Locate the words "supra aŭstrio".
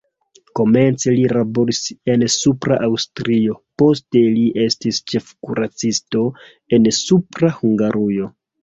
2.37-3.59